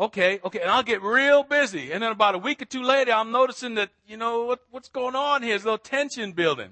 [0.00, 1.92] Okay, okay, and I'll get real busy.
[1.92, 4.88] And then about a week or two later, I'm noticing that, you know, what, what's
[4.88, 5.52] going on here?
[5.52, 6.70] There's a little tension building.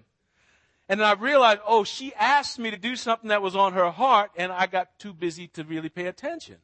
[0.89, 3.91] And then I realized, oh, she asked me to do something that was on her
[3.91, 6.57] heart, and I got too busy to really pay attention.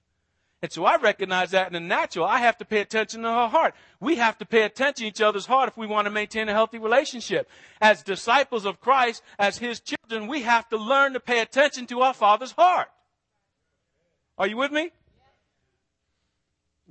[0.62, 3.46] And so I recognize that in the natural, I have to pay attention to her
[3.46, 3.74] heart.
[4.00, 6.52] We have to pay attention to each other's heart if we want to maintain a
[6.52, 7.48] healthy relationship.
[7.80, 12.00] As disciples of Christ, as His children, we have to learn to pay attention to
[12.00, 12.88] our Father's heart.
[14.38, 14.90] Are you with me?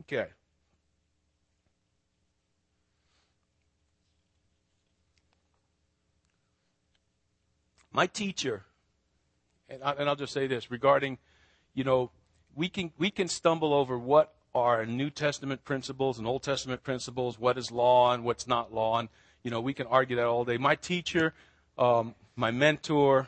[0.02, 0.28] Okay.
[7.92, 8.66] My teacher,
[9.70, 11.18] and, I, and I'll just say this regarding,
[11.74, 12.12] you know,
[12.54, 17.40] we can we can stumble over what are New Testament principles and Old Testament principles,
[17.40, 19.10] what is law and what's not law, and
[19.44, 20.58] you know we can argue that all day.
[20.58, 21.34] My teacher,
[21.78, 23.28] um, my mentor,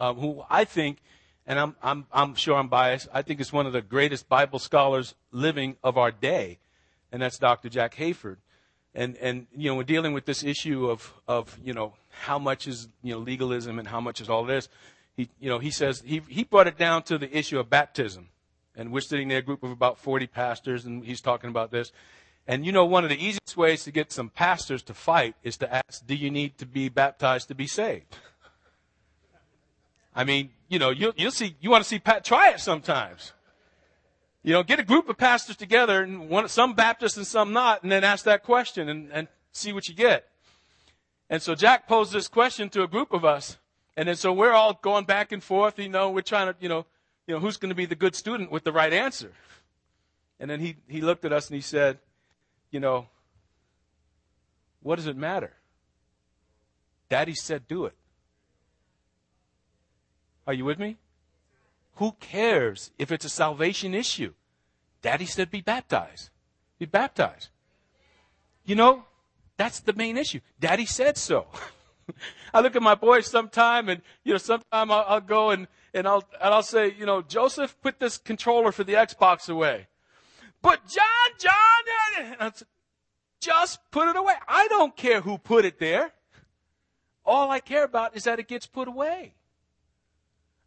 [0.00, 0.98] um, who I think
[1.46, 4.58] and I'm, I'm, I'm sure I'm biased, I think is one of the greatest Bible
[4.58, 6.58] scholars living of our day,
[7.10, 7.68] and that's Dr.
[7.68, 8.36] Jack Hayford.
[8.94, 12.68] And, and, you know, we're dealing with this issue of, of, you know, how much
[12.68, 14.68] is, you know, legalism and how much is all this.
[15.16, 18.28] He, you know, he says, he, he brought it down to the issue of baptism.
[18.76, 21.90] And we're sitting there, a group of about 40 pastors, and he's talking about this.
[22.46, 25.56] And you know, one of the easiest ways to get some pastors to fight is
[25.58, 28.16] to ask, do you need to be baptized to be saved?
[30.14, 33.32] I mean, you know, you'll, you'll see, you want to see Pat, try it sometimes.
[34.42, 37.82] You know, get a group of pastors together and one, some Baptists and some not,
[37.82, 40.28] and then ask that question and, and see what you get.
[41.30, 43.58] And so Jack posed this question to a group of us.
[43.96, 46.68] And then so we're all going back and forth, you know, we're trying to, you
[46.68, 46.86] know,
[47.26, 49.32] you know, who's going to be the good student with the right answer?
[50.40, 51.98] And then he, he looked at us and he said,
[52.70, 53.06] you know,
[54.82, 55.52] what does it matter?
[57.08, 57.94] Daddy said do it.
[60.46, 60.98] Are you with me?
[61.96, 64.34] Who cares if it's a salvation issue?
[65.02, 66.30] Daddy said be baptized.
[66.78, 67.48] Be baptized.
[68.64, 69.04] You know,
[69.56, 70.40] That's the main issue.
[70.58, 71.46] Daddy said so.
[72.54, 76.08] I look at my boys sometime and, you know, sometime I'll, I'll go and, and
[76.08, 79.86] I'll, and I'll say, you know, Joseph, put this controller for the Xbox away.
[80.62, 81.04] But John,
[81.38, 82.52] John,
[83.40, 84.34] just put it away.
[84.48, 86.12] I don't care who put it there.
[87.24, 89.34] All I care about is that it gets put away.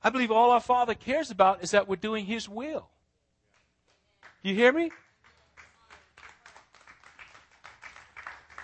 [0.06, 2.90] I believe all our Father cares about is that we're doing His will.
[4.44, 4.92] You hear me?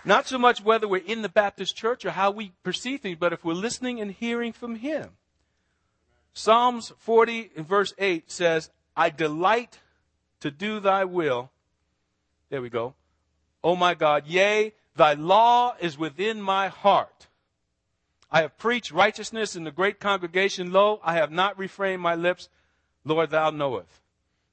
[0.06, 3.34] Not so much whether we're in the Baptist church or how we perceive things, but
[3.34, 5.10] if we're listening and hearing from Him.
[6.32, 9.80] Psalms 40 and verse 8 says, I delight
[10.42, 11.50] to do thy will.
[12.52, 12.94] There we go.
[13.64, 17.26] Oh my God, yea, thy law is within my heart.
[18.32, 20.72] I have preached righteousness in the great congregation.
[20.72, 22.48] Lo, I have not refrained my lips.
[23.04, 23.90] Lord, thou knowest.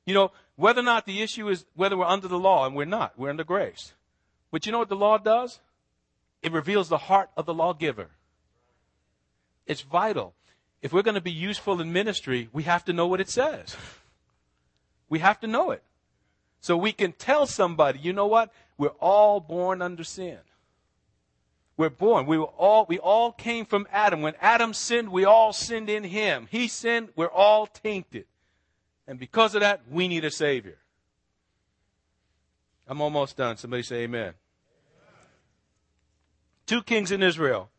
[0.05, 2.87] You know, whether or not the issue is whether we're under the law, and we're
[2.87, 3.93] not, we're under grace.
[4.51, 5.61] But you know what the law does?
[6.43, 8.09] It reveals the heart of the lawgiver.
[9.67, 10.35] It's vital.
[10.83, 13.77] If we're going to be useful in ministry, we have to know what it says.
[15.11, 15.83] We have to know it.
[16.61, 18.53] So we can tell somebody, you know what?
[18.77, 20.37] We're all born under sin.
[21.79, 22.27] We're born.
[22.27, 24.21] We were all, we all came from Adam.
[24.21, 26.49] When Adam sinned, we all sinned in him.
[26.51, 28.27] He sinned, we're all tainted.
[29.07, 30.79] And because of that, we need a Savior.
[32.88, 33.57] I'm almost done.
[33.57, 34.35] Somebody say amen.
[36.67, 37.71] Two kings in Israel.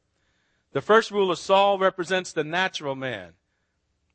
[0.71, 3.33] The first ruler, Saul, represents the natural man.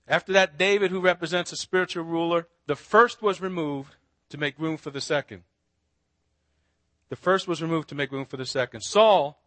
[0.09, 3.97] After that, David, who represents a spiritual ruler, the first was removed
[4.31, 5.43] to make room for the second.
[7.11, 8.81] The first was removed to make room for the second.
[8.81, 9.44] Saul,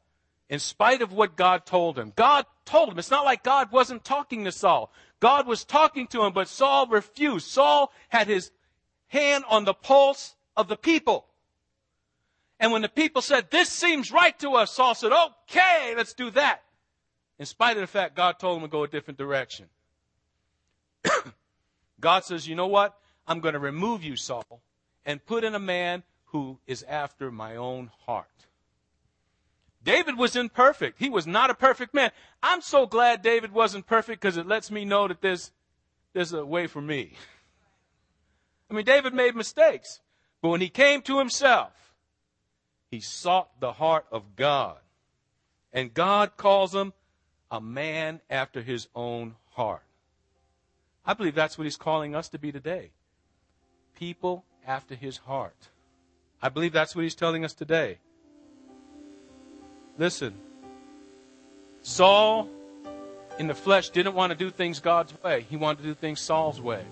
[0.49, 2.99] in spite of what God told him, God told him.
[2.99, 4.91] It's not like God wasn't talking to Saul.
[5.19, 7.47] God was talking to him, but Saul refused.
[7.47, 8.51] Saul had his
[9.07, 11.25] hand on the pulse of the people.
[12.59, 16.31] And when the people said, this seems right to us, Saul said, okay, let's do
[16.31, 16.61] that.
[17.39, 19.67] In spite of the fact God told him to go a different direction.
[21.99, 22.97] God says, you know what?
[23.27, 24.61] I'm going to remove you, Saul,
[25.05, 28.27] and put in a man who is after my own heart.
[29.87, 30.99] David was imperfect.
[30.99, 32.11] He was not a perfect man.
[32.43, 35.53] I'm so glad David wasn't perfect because it lets me know that there's,
[36.11, 37.13] there's a way for me.
[38.69, 40.01] I mean, David made mistakes,
[40.41, 41.71] but when he came to himself,
[42.91, 44.79] he sought the heart of God.
[45.71, 46.91] And God calls him
[47.49, 49.83] a man after his own heart.
[51.05, 52.91] I believe that's what he's calling us to be today.
[53.95, 55.69] People after his heart.
[56.41, 57.99] I believe that's what he's telling us today.
[59.97, 60.33] Listen,
[61.81, 62.47] Saul
[63.39, 65.45] in the flesh didn't want to do things God's way.
[65.49, 66.83] He wanted to do things Saul's way.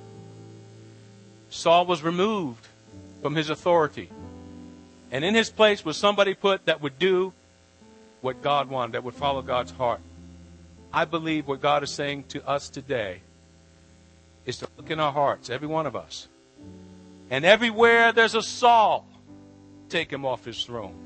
[1.50, 2.68] Saul was removed
[3.22, 4.10] from his authority.
[5.12, 7.34] And in his place was somebody put that would do
[8.22, 10.02] what God wanted, that would follow God's heart.
[10.92, 13.22] I believe what God is saying to us today
[14.46, 16.28] is to look in our hearts, every one of us.
[17.30, 19.08] And everywhere there's a Saul,
[19.90, 21.05] take him off his throne.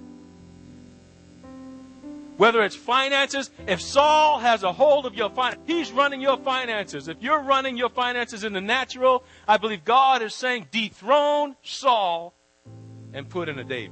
[2.40, 7.10] Whether it's finances, if Saul has a hold of your finances, he's running your finances.
[7.10, 12.34] If you're running your finances in the natural, I believe God is saying dethrone Saul
[13.12, 13.92] and put in a David.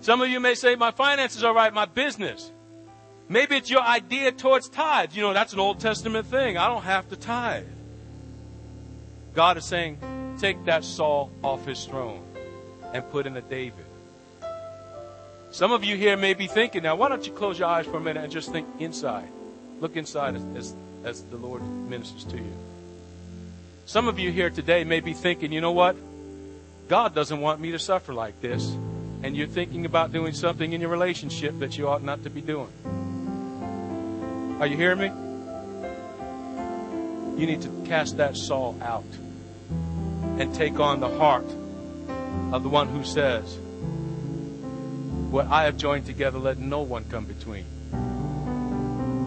[0.00, 2.50] Some of you may say, my finances are right, my business.
[3.28, 5.14] Maybe it's your idea towards tithes.
[5.14, 6.56] You know, that's an Old Testament thing.
[6.56, 7.66] I don't have to tithe.
[9.34, 9.98] God is saying,
[10.40, 12.22] take that Saul off his throne
[12.94, 13.85] and put in a David.
[15.50, 17.96] Some of you here may be thinking, now why don't you close your eyes for
[17.96, 19.28] a minute and just think inside.
[19.80, 22.52] Look inside as, as, as the Lord ministers to you.
[23.86, 25.96] Some of you here today may be thinking, you know what?
[26.88, 28.76] God doesn't want me to suffer like this.
[29.22, 32.40] And you're thinking about doing something in your relationship that you ought not to be
[32.40, 32.70] doing.
[34.60, 35.06] Are you hearing me?
[37.40, 39.04] You need to cast that Saul out
[40.38, 41.46] and take on the heart
[42.52, 43.58] of the one who says,
[45.30, 47.64] What I have joined together, let no one come between.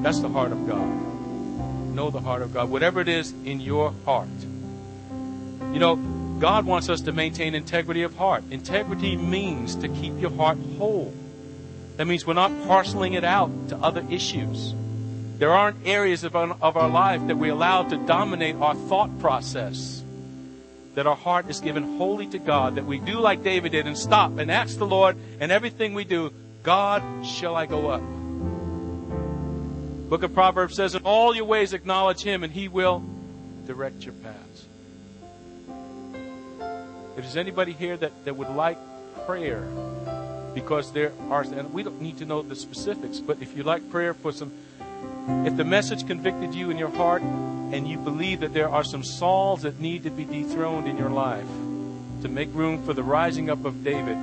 [0.01, 0.87] That's the heart of God.
[1.93, 2.69] Know the heart of God.
[2.69, 4.29] Whatever it is in your heart.
[5.73, 5.97] You know,
[6.39, 8.43] God wants us to maintain integrity of heart.
[8.49, 11.13] Integrity means to keep your heart whole.
[11.97, 14.73] That means we're not parceling it out to other issues.
[15.37, 19.19] There aren't areas of our, of our life that we allow to dominate our thought
[19.19, 19.98] process.
[20.99, 22.75] That our heart is given wholly to God.
[22.75, 26.03] That we do like David did and stop and ask the Lord and everything we
[26.03, 28.01] do, God, shall I go up?
[30.09, 33.01] Book of Proverbs says, in all your ways acknowledge him and he will
[33.65, 34.65] direct your paths.
[37.15, 38.77] If there's anybody here that, that would like
[39.25, 39.65] prayer,
[40.53, 43.89] because there are, and we don't need to know the specifics, but if you like
[43.89, 44.51] prayer for some,
[45.47, 47.21] if the message convicted you in your heart
[47.71, 51.09] and you believe that there are some Sauls that need to be dethroned in your
[51.09, 51.47] life
[52.21, 54.17] to make room for the rising up of David,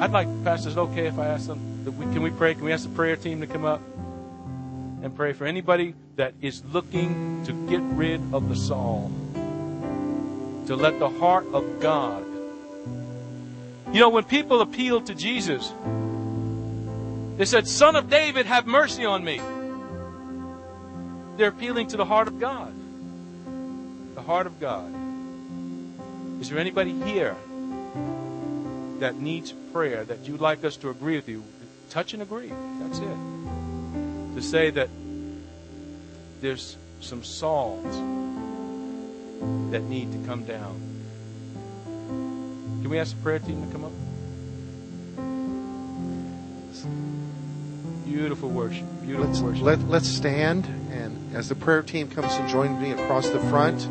[0.00, 2.54] I'd like, Pastor, is it okay if I ask them, can we pray?
[2.54, 3.80] Can we ask the prayer team to come up
[5.02, 9.10] and pray for anybody that is looking to get rid of the Saul?
[10.66, 12.24] To let the heart of God
[13.92, 15.72] you know, when people appealed to Jesus,
[17.38, 19.40] they said, Son of David, have mercy on me.
[21.38, 22.74] They're appealing to the heart of God.
[24.16, 24.92] The heart of God.
[26.40, 27.36] Is there anybody here
[28.98, 31.44] that needs prayer that you'd like us to agree with you?
[31.90, 32.50] Touch and agree.
[32.80, 34.34] That's it.
[34.34, 34.88] To say that
[36.40, 37.84] there's some Sauls
[39.70, 40.74] that need to come down.
[42.82, 43.92] Can we ask the prayer team to come up?
[48.08, 48.86] Beautiful worship.
[49.02, 49.62] Beautiful let's, worship.
[49.64, 53.86] Let, let's stand, and as the prayer team comes and joins me across the front,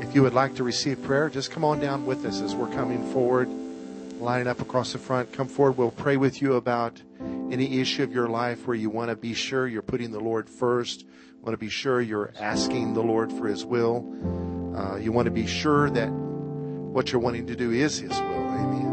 [0.00, 2.72] if you would like to receive prayer, just come on down with us as we're
[2.72, 3.48] coming forward,
[4.20, 5.32] lining up across the front.
[5.32, 5.76] Come forward.
[5.76, 7.02] We'll pray with you about
[7.50, 10.48] any issue of your life where you want to be sure you're putting the Lord
[10.48, 11.04] first,
[11.42, 14.06] want to be sure you're asking the Lord for His will.
[14.76, 18.38] Uh, you want to be sure that what you're wanting to do is His will.
[18.38, 18.87] ourselves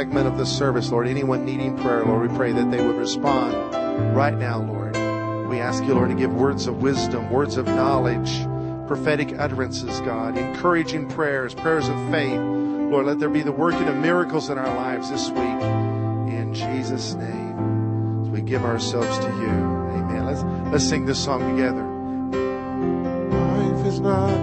[0.00, 3.52] segment of the service, Lord, anyone needing prayer, Lord, we pray that they would respond
[4.16, 4.94] right now, Lord.
[5.46, 8.30] We ask you, Lord, to give words of wisdom, words of knowledge,
[8.86, 12.40] prophetic utterances, God, encouraging prayers, prayers of faith.
[12.40, 15.62] Lord, let there be the working of miracles in our lives this week.
[16.32, 19.50] In Jesus' name, as we give ourselves to you.
[19.50, 20.24] Amen.
[20.24, 20.42] Let's,
[20.72, 21.84] let's sing this song together.
[23.36, 24.39] Life is not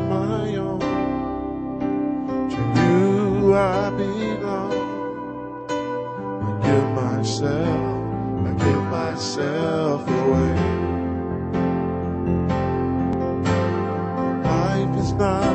[15.17, 15.46] Life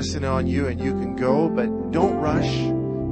[0.00, 2.48] blessing on you and you can go, but don't rush.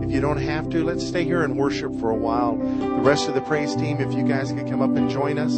[0.03, 2.57] If you don't have to, let's stay here and worship for a while.
[2.57, 5.53] The rest of the praise team, if you guys could come up and join us,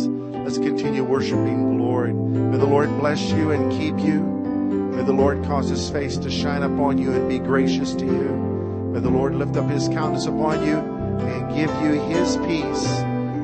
[0.45, 2.17] let's continue worshiping the Lord.
[2.17, 4.21] May the Lord bless you and keep you.
[4.21, 8.91] May the Lord cause his face to shine upon you and be gracious to you.
[8.93, 12.89] May the Lord lift up his countenance upon you and give you his peace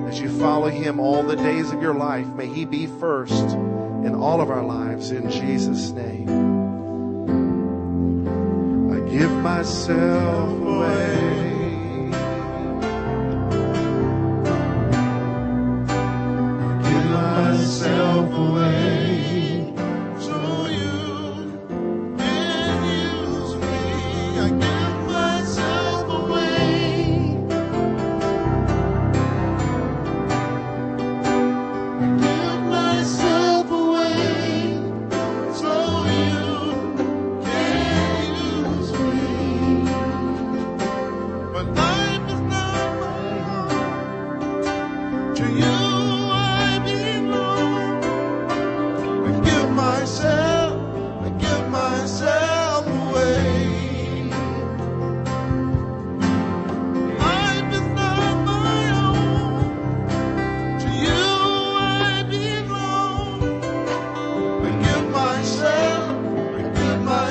[0.09, 2.27] as you follow him all the days of your life.
[2.27, 6.46] May he be first in all of our lives in Jesus' name
[9.19, 12.11] give myself away.
[16.83, 18.86] Give myself away.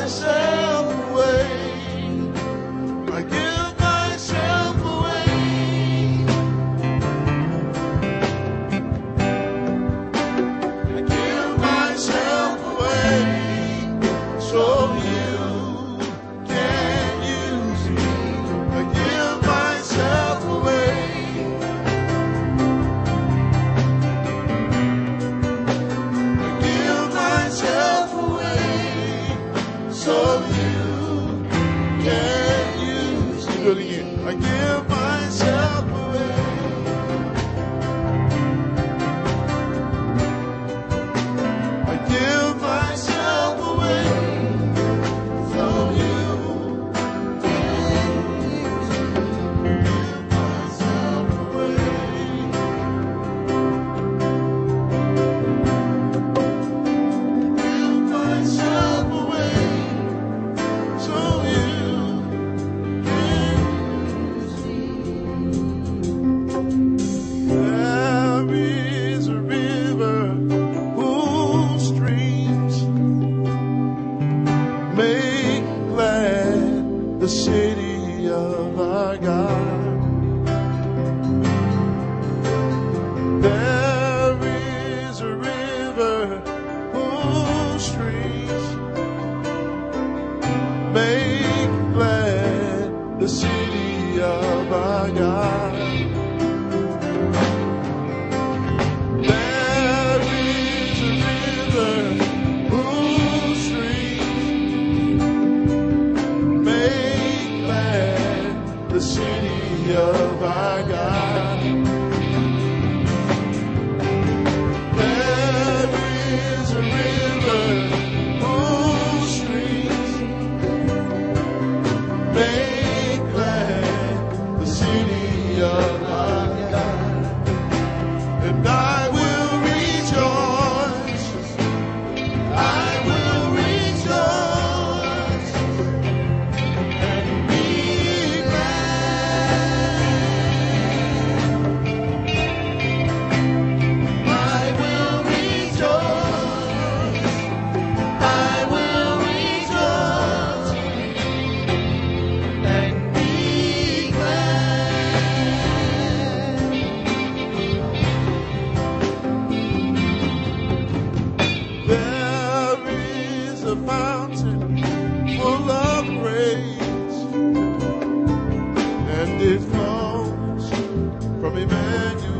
[0.06, 0.35] answer.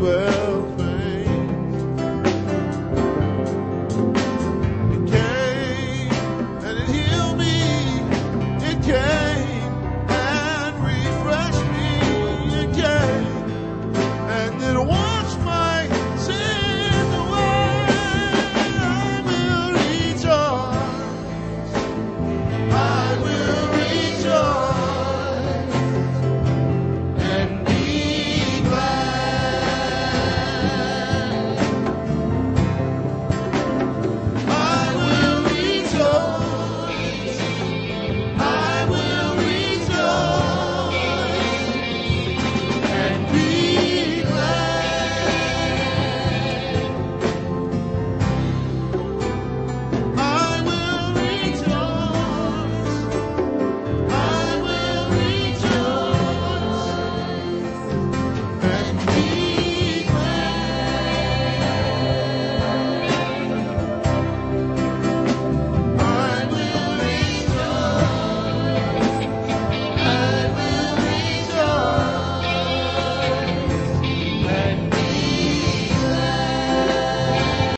[0.06, 0.35] world.